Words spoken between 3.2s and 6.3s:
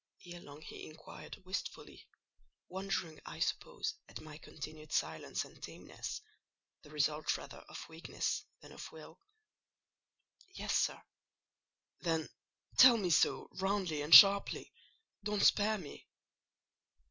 I suppose, at my continued silence and tameness,